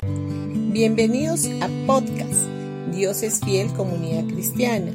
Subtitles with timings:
[0.00, 2.46] Bienvenidos a podcast
[2.92, 4.92] Dios es fiel comunidad cristiana.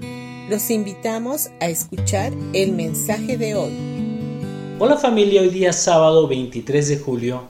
[0.50, 3.74] Los invitamos a escuchar el mensaje de hoy.
[4.80, 7.44] Hola familia, hoy día sábado 23 de julio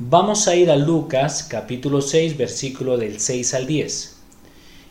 [0.00, 4.16] vamos a ir a Lucas capítulo 6 versículo del 6 al 10.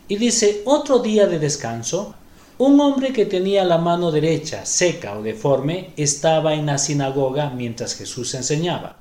[0.08, 2.14] Y dice, otro día de descanso,
[2.56, 7.94] un hombre que tenía la mano derecha seca o deforme estaba en la sinagoga mientras
[7.94, 8.96] Jesús enseñaba.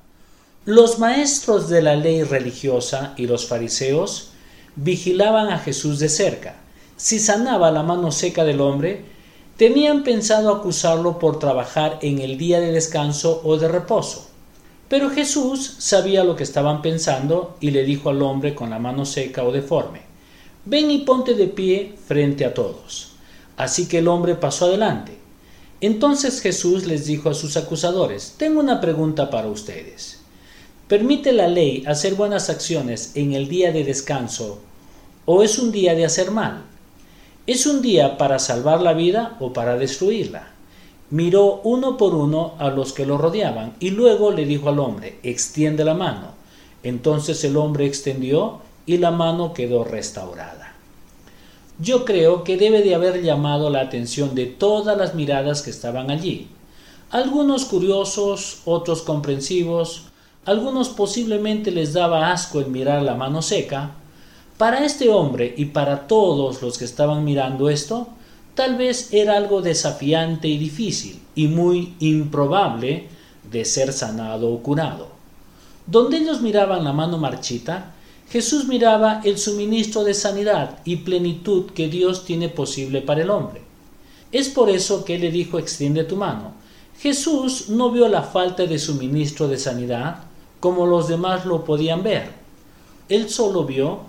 [0.67, 4.31] Los maestros de la ley religiosa y los fariseos
[4.75, 6.57] vigilaban a Jesús de cerca.
[6.97, 9.05] Si sanaba la mano seca del hombre,
[9.55, 14.27] tenían pensado acusarlo por trabajar en el día de descanso o de reposo.
[14.89, 19.05] Pero Jesús sabía lo que estaban pensando y le dijo al hombre con la mano
[19.05, 20.01] seca o deforme,
[20.65, 23.13] ven y ponte de pie frente a todos.
[23.55, 25.17] Así que el hombre pasó adelante.
[25.79, 30.16] Entonces Jesús les dijo a sus acusadores, tengo una pregunta para ustedes.
[30.87, 34.59] ¿Permite la ley hacer buenas acciones en el día de descanso
[35.25, 36.63] o es un día de hacer mal?
[37.45, 40.47] ¿Es un día para salvar la vida o para destruirla?
[41.09, 45.19] Miró uno por uno a los que lo rodeaban y luego le dijo al hombre,
[45.23, 46.35] extiende la mano.
[46.83, 50.73] Entonces el hombre extendió y la mano quedó restaurada.
[51.79, 56.09] Yo creo que debe de haber llamado la atención de todas las miradas que estaban
[56.09, 56.47] allí.
[57.09, 60.07] Algunos curiosos, otros comprensivos,
[60.47, 63.91] algunos posiblemente les daba asco el mirar la mano seca.
[64.57, 68.07] Para este hombre y para todos los que estaban mirando esto,
[68.55, 73.09] tal vez era algo desafiante y difícil y muy improbable
[73.51, 75.09] de ser sanado o curado.
[75.85, 77.93] Donde ellos miraban la mano marchita,
[78.29, 83.63] Jesús miraba el suministro de sanidad y plenitud que Dios tiene posible para el hombre.
[84.31, 86.53] Es por eso que le dijo extiende tu mano.
[86.99, 90.26] Jesús no vio la falta de suministro de sanidad
[90.59, 92.29] como los demás lo podían ver.
[93.09, 94.01] Él solo vio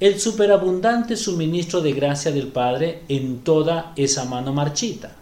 [0.00, 5.12] el superabundante suministro de gracia del Padre en toda esa mano marchita.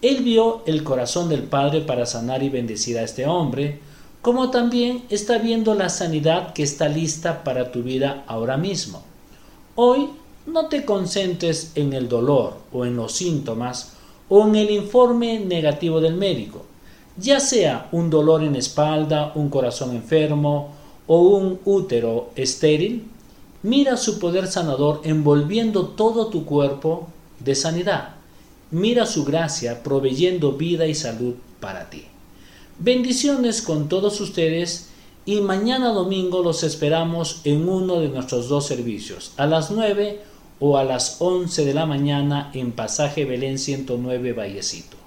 [0.00, 3.80] Él vio el corazón del Padre para sanar y bendecir a este hombre,
[4.22, 9.02] como también está viendo la sanidad que está lista para tu vida ahora mismo.
[9.74, 10.10] Hoy
[10.46, 13.94] no te concentres en el dolor o en los síntomas
[14.28, 16.64] o en el informe negativo del médico,
[17.20, 20.70] ya sea un dolor en espalda, un corazón enfermo
[21.06, 23.08] o un útero estéril,
[23.62, 27.08] mira su poder sanador envolviendo todo tu cuerpo
[27.40, 28.10] de sanidad.
[28.70, 32.04] Mira su gracia proveyendo vida y salud para ti.
[32.78, 34.90] Bendiciones con todos ustedes
[35.24, 40.20] y mañana domingo los esperamos en uno de nuestros dos servicios, a las 9
[40.60, 44.97] o a las 11 de la mañana en Pasaje Belén 109 Vallecito.